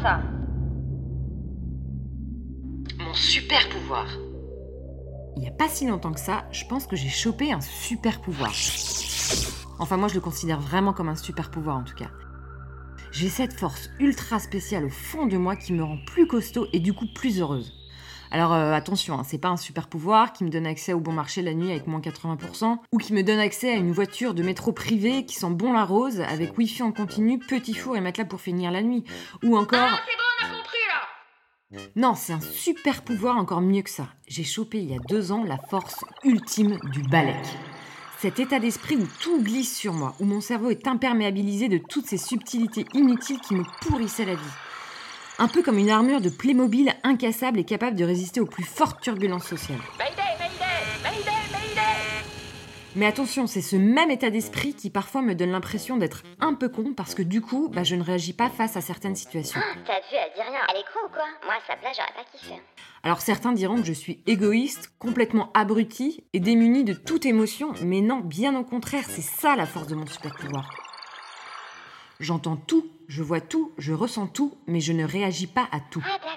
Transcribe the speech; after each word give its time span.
Ça. 0.00 0.20
Mon 2.98 3.14
super 3.14 3.68
pouvoir. 3.68 4.06
Il 5.36 5.40
n'y 5.40 5.48
a 5.48 5.52
pas 5.52 5.68
si 5.68 5.86
longtemps 5.86 6.12
que 6.12 6.20
ça, 6.20 6.44
je 6.52 6.64
pense 6.66 6.86
que 6.86 6.96
j'ai 6.96 7.08
chopé 7.08 7.52
un 7.52 7.60
super 7.60 8.20
pouvoir. 8.20 8.52
Enfin, 9.78 9.96
moi, 9.96 10.08
je 10.08 10.14
le 10.14 10.20
considère 10.20 10.60
vraiment 10.60 10.92
comme 10.92 11.08
un 11.08 11.16
super 11.16 11.50
pouvoir 11.50 11.76
en 11.76 11.82
tout 11.82 11.96
cas. 11.96 12.10
J'ai 13.10 13.28
cette 13.28 13.52
force 13.52 13.90
ultra 14.00 14.38
spéciale 14.38 14.86
au 14.86 14.90
fond 14.90 15.26
de 15.26 15.36
moi 15.36 15.56
qui 15.56 15.72
me 15.72 15.84
rend 15.84 15.98
plus 16.06 16.26
costaud 16.26 16.66
et 16.72 16.80
du 16.80 16.92
coup 16.92 17.06
plus 17.14 17.40
heureuse. 17.40 17.72
Alors 18.34 18.52
euh, 18.52 18.72
attention, 18.72 19.16
hein, 19.16 19.22
c'est 19.24 19.38
pas 19.38 19.50
un 19.50 19.56
super 19.56 19.86
pouvoir 19.86 20.32
qui 20.32 20.42
me 20.42 20.50
donne 20.50 20.66
accès 20.66 20.92
au 20.92 20.98
bon 20.98 21.12
marché 21.12 21.40
la 21.40 21.54
nuit 21.54 21.70
avec 21.70 21.86
moins 21.86 22.00
80%, 22.00 22.78
ou 22.90 22.98
qui 22.98 23.12
me 23.12 23.22
donne 23.22 23.38
accès 23.38 23.70
à 23.70 23.76
une 23.76 23.92
voiture 23.92 24.34
de 24.34 24.42
métro 24.42 24.72
privée 24.72 25.24
qui 25.24 25.36
sent 25.36 25.50
bon 25.50 25.72
la 25.72 25.84
rose, 25.84 26.20
avec 26.20 26.58
wifi 26.58 26.82
en 26.82 26.90
continu, 26.90 27.38
petit 27.38 27.74
four 27.74 27.96
et 27.96 28.00
matelas 28.00 28.24
pour 28.24 28.40
finir 28.40 28.72
la 28.72 28.82
nuit, 28.82 29.04
ou 29.44 29.56
encore... 29.56 29.88
Ah, 29.88 30.00
c'est 30.04 30.16
bon, 30.16 30.24
on 30.40 30.46
a 30.46 30.56
compris, 30.58 31.78
là 31.78 31.82
Non, 31.94 32.16
c'est 32.16 32.32
un 32.32 32.40
super 32.40 33.02
pouvoir 33.02 33.36
encore 33.36 33.60
mieux 33.60 33.82
que 33.82 33.90
ça. 33.90 34.08
J'ai 34.26 34.42
chopé 34.42 34.78
il 34.78 34.90
y 34.90 34.96
a 34.96 35.00
deux 35.08 35.30
ans 35.30 35.44
la 35.44 35.58
force 35.70 36.04
ultime 36.24 36.80
du 36.90 37.04
balèque. 37.04 37.36
Cet 38.18 38.40
état 38.40 38.58
d'esprit 38.58 38.96
où 38.96 39.06
tout 39.20 39.44
glisse 39.44 39.76
sur 39.76 39.92
moi, 39.92 40.16
où 40.18 40.24
mon 40.24 40.40
cerveau 40.40 40.70
est 40.70 40.88
imperméabilisé 40.88 41.68
de 41.68 41.78
toutes 41.78 42.06
ces 42.06 42.18
subtilités 42.18 42.84
inutiles 42.94 43.38
qui 43.38 43.54
me 43.54 43.62
pourrissaient 43.82 44.24
la 44.24 44.34
vie. 44.34 44.73
Un 45.38 45.48
peu 45.48 45.62
comme 45.62 45.78
une 45.78 45.90
armure 45.90 46.20
de 46.20 46.28
Playmobil 46.28 46.92
incassable 47.02 47.58
et 47.58 47.64
capable 47.64 47.96
de 47.96 48.04
résister 48.04 48.40
aux 48.40 48.46
plus 48.46 48.62
fortes 48.62 49.00
turbulences 49.00 49.48
sociales. 49.48 49.80
Mayday, 49.98 50.14
Mayday, 50.38 50.54
Mayday, 51.02 51.30
Mayday 51.50 52.24
Mais 52.94 53.06
attention, 53.06 53.48
c'est 53.48 53.60
ce 53.60 53.74
même 53.74 54.12
état 54.12 54.30
d'esprit 54.30 54.74
qui 54.74 54.90
parfois 54.90 55.22
me 55.22 55.34
donne 55.34 55.50
l'impression 55.50 55.96
d'être 55.96 56.22
un 56.38 56.54
peu 56.54 56.68
con 56.68 56.94
parce 56.96 57.16
que 57.16 57.22
du 57.22 57.40
coup, 57.40 57.68
bah, 57.68 57.82
je 57.82 57.96
ne 57.96 58.04
réagis 58.04 58.32
pas 58.32 58.48
face 58.48 58.76
à 58.76 58.80
certaines 58.80 59.16
situations. 59.16 59.60
T'as 59.84 59.98
vu, 59.98 60.12
elle 60.12 60.30
dit 60.36 60.40
rien. 60.40 60.60
Elle 60.70 60.76
est 60.76 60.84
con 60.92 61.00
ou 61.04 61.10
quoi? 61.10 61.26
Moi, 61.44 61.54
à 61.54 61.66
sa 61.66 61.76
place, 61.78 61.96
j'aurais 61.96 62.14
pas 62.14 62.30
kiffé. 62.32 62.54
Alors 63.02 63.20
certains 63.20 63.52
diront 63.52 63.76
que 63.76 63.86
je 63.86 63.92
suis 63.92 64.22
égoïste, 64.26 64.92
complètement 65.00 65.50
abruti 65.52 66.22
et 66.32 66.38
démuni 66.38 66.84
de 66.84 66.94
toute 66.94 67.26
émotion, 67.26 67.72
mais 67.82 68.02
non, 68.02 68.20
bien 68.20 68.56
au 68.56 68.62
contraire, 68.62 69.04
c'est 69.08 69.20
ça 69.20 69.56
la 69.56 69.66
force 69.66 69.88
de 69.88 69.96
mon 69.96 70.06
super 70.06 70.36
pouvoir. 70.36 70.70
J'entends 72.20 72.56
tout, 72.56 72.86
je 73.08 73.22
vois 73.22 73.40
tout, 73.40 73.72
je 73.76 73.92
ressens 73.92 74.28
tout, 74.28 74.56
mais 74.66 74.80
je 74.80 74.92
ne 74.92 75.04
réagis 75.04 75.48
pas 75.48 75.66
à 75.72 75.80
tout. 75.90 76.04
Ah, 76.06 76.18
d'accord. 76.18 76.34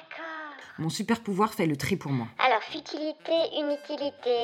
Mon 0.79 0.89
super 0.89 1.21
pouvoir 1.21 1.53
fait 1.53 1.67
le 1.67 1.77
tri 1.77 1.95
pour 1.95 2.11
moi. 2.11 2.27
Alors, 2.39 2.61
futilité, 2.63 3.33
inutilité. 3.53 4.37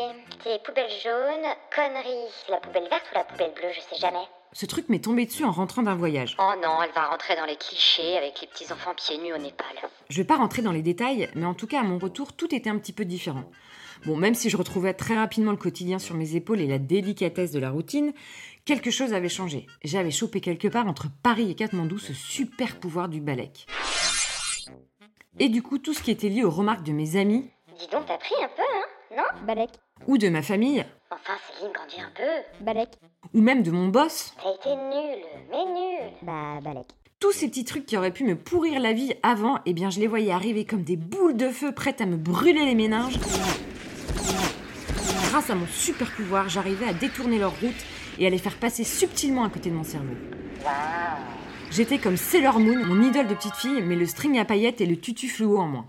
C'est 0.44 0.62
poubelle 0.64 0.92
jaune, 1.04 1.46
connerie. 1.76 2.32
La 2.50 2.58
poubelle 2.58 2.88
verte 2.90 3.06
ou 3.12 3.16
la 3.16 3.24
poubelle 3.24 3.54
bleue, 3.54 3.72
je 3.74 3.82
sais 3.82 4.00
jamais. 4.00 4.26
Ce 4.54 4.68
truc 4.68 4.88
m'est 4.90 5.04
tombé 5.04 5.26
dessus 5.26 5.44
en 5.44 5.52
rentrant 5.52 5.82
d'un 5.82 5.96
voyage. 5.96 6.36
Oh 6.40 6.54
non, 6.62 6.78
elle 6.84 6.92
va 6.94 7.08
rentrer 7.08 7.36
dans 7.36 7.46
les 7.46 7.56
clichés 7.56 8.18
avec 8.18 8.40
les 8.40 8.48
petits 8.48 8.72
enfants 8.72 8.94
pieds 8.96 9.18
nus 9.18 9.34
au 9.34 9.38
Népal. 9.38 9.66
Je 10.10 10.18
vais 10.18 10.28
pas 10.28 10.36
rentrer 10.36 10.62
dans 10.62 10.72
les 10.72 10.84
détails, 10.84 11.28
mais 11.34 11.46
en 11.46 11.56
tout 11.56 11.66
cas 11.66 11.80
à 11.80 11.84
mon 11.84 11.98
retour, 11.98 12.34
tout 12.34 12.54
était 12.54 12.70
un 12.70 12.78
petit 12.78 12.94
peu 12.94 13.04
différent. 13.04 13.46
Bon, 14.06 14.16
même 14.16 14.36
si 14.36 14.52
je 14.52 14.58
retrouvais 14.58 14.94
très 14.94 15.16
rapidement 15.16 15.52
le 15.52 15.58
quotidien 15.58 15.98
sur 15.98 16.14
mes 16.14 16.36
épaules 16.36 16.62
et 16.62 16.68
la 16.68 16.78
délicatesse 16.78 17.52
de 17.52 17.60
la 17.60 17.72
routine, 17.72 18.14
quelque 18.66 18.92
chose 18.92 19.14
avait 19.14 19.30
changé. 19.30 19.66
J'avais 19.84 20.12
chopé 20.12 20.40
quelque 20.40 20.68
part 20.68 20.88
entre 20.88 21.08
Paris 21.24 21.50
et 21.50 21.56
Katmandou 21.56 21.98
ce 21.98 22.14
super 22.14 22.80
pouvoir 22.80 23.10
du 23.10 23.22
balèque. 23.22 23.66
Et 25.40 25.50
du 25.50 25.64
coup, 25.64 25.80
tout 25.80 25.94
ce 25.94 26.04
qui 26.04 26.12
était 26.12 26.30
lié 26.30 26.44
aux 26.44 26.52
remarques 26.52 26.84
de 26.84 26.92
mes 26.92 27.16
amis 27.16 27.50
Dis 27.80 27.88
donc, 27.88 28.06
t'as 28.06 28.18
pris 28.20 28.36
un 28.44 28.50
peu, 28.56 28.62
hein 28.62 29.18
Non? 29.18 29.46
Balek, 29.48 29.72
ou 30.08 30.18
de 30.18 30.30
ma 30.30 30.42
famille, 30.42 30.86
Enfin, 31.14 31.34
Céline, 31.58 31.72
grandis 31.74 32.02
un 32.02 32.12
peu. 32.16 32.64
Balek, 32.66 32.90
ou 33.34 33.42
même 33.42 33.62
de 33.64 33.72
mon 33.72 33.88
boss, 33.88 34.34
T'as 34.42 34.50
été 34.54 34.70
nul, 34.76 35.24
mais 35.52 35.66
nul. 35.66 36.12
bah 36.24 36.60
Balek. 36.64 36.88
tous 37.20 37.32
ces 37.32 37.48
petits 37.50 37.66
trucs 37.66 37.86
qui 37.86 37.98
auraient 37.98 38.12
pu 38.12 38.24
me 38.24 38.36
pourrir 38.36 38.80
la 38.80 38.94
vie 38.94 39.14
avant, 39.22 39.60
eh 39.66 39.74
bien 39.74 39.90
je 39.90 40.00
les 40.00 40.08
voyais 40.08 40.32
arriver 40.32 40.66
comme 40.66 40.84
des 40.84 40.98
boules 40.98 41.38
de 41.38 41.50
feu 41.50 41.72
prêtes 41.72 42.02
à 42.02 42.06
me 42.06 42.16
brûler 42.18 42.66
les 42.66 42.76
méninges. 42.76 43.20
Grâce 45.30 45.50
à 45.50 45.56
mon 45.56 45.68
super 45.68 46.12
pouvoir, 46.12 46.50
j'arrivais 46.50 46.88
à 46.88 46.94
détourner 46.94 47.40
leur 47.40 47.52
route 47.60 47.74
et 48.20 48.28
à 48.28 48.30
les 48.30 48.38
faire 48.38 48.56
passer 48.58 48.84
subtilement 48.84 49.44
à 49.44 49.50
côté 49.50 49.70
de 49.70 49.76
mon 49.76 49.84
cerveau. 49.84 50.14
J'étais 51.72 51.98
comme 51.98 52.18
Sailor 52.18 52.60
Moon, 52.60 52.86
mon 52.86 53.02
idole 53.04 53.28
de 53.28 53.34
petite 53.34 53.56
fille, 53.56 53.82
mais 53.82 53.96
le 53.96 54.06
string 54.06 54.38
à 54.40 54.46
paillettes 54.46 54.80
et 54.82 54.86
le 54.86 54.98
tutu 55.00 55.28
fluo 55.28 55.58
en 55.60 55.66
moins. 55.68 55.86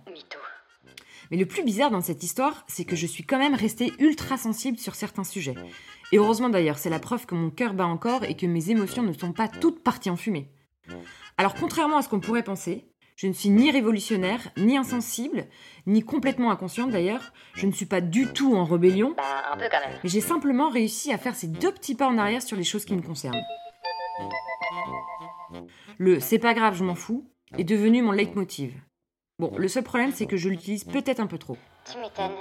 Mais 1.34 1.40
le 1.40 1.46
plus 1.46 1.64
bizarre 1.64 1.90
dans 1.90 2.00
cette 2.00 2.22
histoire, 2.22 2.64
c'est 2.68 2.84
que 2.84 2.94
je 2.94 3.08
suis 3.08 3.24
quand 3.24 3.40
même 3.40 3.56
restée 3.56 3.92
ultra 3.98 4.36
sensible 4.36 4.78
sur 4.78 4.94
certains 4.94 5.24
sujets. 5.24 5.56
Et 6.12 6.18
heureusement 6.18 6.48
d'ailleurs, 6.48 6.78
c'est 6.78 6.90
la 6.90 7.00
preuve 7.00 7.26
que 7.26 7.34
mon 7.34 7.50
cœur 7.50 7.74
bat 7.74 7.86
encore 7.88 8.22
et 8.22 8.36
que 8.36 8.46
mes 8.46 8.70
émotions 8.70 9.02
ne 9.02 9.12
sont 9.12 9.32
pas 9.32 9.48
toutes 9.48 9.82
parties 9.82 10.10
en 10.10 10.16
fumée. 10.16 10.48
Alors 11.36 11.54
contrairement 11.54 11.96
à 11.96 12.02
ce 12.02 12.08
qu'on 12.08 12.20
pourrait 12.20 12.44
penser, 12.44 12.86
je 13.16 13.26
ne 13.26 13.32
suis 13.32 13.48
ni 13.50 13.72
révolutionnaire, 13.72 14.48
ni 14.56 14.76
insensible, 14.76 15.46
ni 15.88 16.02
complètement 16.04 16.52
inconsciente 16.52 16.92
d'ailleurs, 16.92 17.32
je 17.54 17.66
ne 17.66 17.72
suis 17.72 17.86
pas 17.86 18.00
du 18.00 18.28
tout 18.32 18.54
en 18.54 18.62
rébellion, 18.64 19.14
Bah, 19.16 19.24
un 19.52 19.56
peu 19.56 19.64
quand 19.68 19.80
même. 19.80 19.98
mais 20.04 20.10
j'ai 20.10 20.20
simplement 20.20 20.68
réussi 20.70 21.12
à 21.12 21.18
faire 21.18 21.34
ces 21.34 21.48
deux 21.48 21.72
petits 21.72 21.96
pas 21.96 22.06
en 22.06 22.16
arrière 22.16 22.42
sur 22.42 22.56
les 22.56 22.62
choses 22.62 22.84
qui 22.84 22.94
me 22.94 23.02
concernent. 23.02 23.42
Le 25.98 26.20
c'est 26.20 26.38
pas 26.38 26.54
grave, 26.54 26.76
je 26.76 26.84
m'en 26.84 26.94
fous 26.94 27.28
est 27.58 27.64
devenu 27.64 28.02
mon 28.02 28.12
leitmotiv. 28.12 28.72
Bon, 29.38 29.52
le 29.56 29.66
seul 29.66 29.82
problème, 29.82 30.12
c'est 30.12 30.26
que 30.26 30.36
je 30.36 30.48
l'utilise 30.48 30.84
peut-être 30.84 31.18
un 31.18 31.26
peu 31.26 31.38
trop. 31.38 31.56
Tu 31.90 31.98
m'étonnes. 31.98 32.36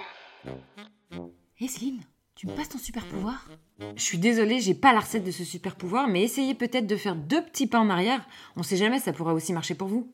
Hé 1.60 1.68
Céline, 1.68 2.02
tu 2.36 2.46
me 2.46 2.56
passes 2.56 2.70
ton 2.70 2.78
super 2.78 3.06
pouvoir? 3.08 3.50
Je 3.96 4.04
suis 4.04 4.20
désolée, 4.20 4.60
j'ai 4.60 4.76
pas 4.76 4.94
la 4.94 5.00
recette 5.00 5.24
de 5.24 5.32
ce 5.32 5.44
super 5.44 5.76
pouvoir, 5.76 6.08
mais 6.08 6.22
essayez 6.22 6.54
peut-être 6.54 6.86
de 6.86 6.96
faire 6.96 7.16
deux 7.16 7.44
petits 7.44 7.66
pas 7.66 7.80
en 7.80 7.90
arrière. 7.90 8.24
On 8.56 8.64
sait 8.64 8.78
jamais, 8.78 9.00
ça 9.00 9.12
pourrait 9.12 9.34
aussi 9.34 9.54
marcher 9.54 9.74
pour 9.74 9.88
vous. 9.88 10.14